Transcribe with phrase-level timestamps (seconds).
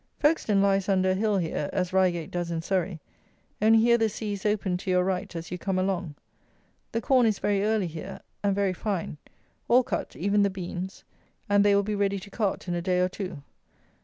[0.17, 2.99] Folkestone lies under a hill here, as Reigate does in Surrey,
[3.61, 6.15] only here the sea is open to your right as you come along.
[6.91, 9.19] The corn is very early here, and very fine.
[9.67, 11.03] All cut, even the beans;
[11.47, 13.43] and they will be ready to cart in a day or two.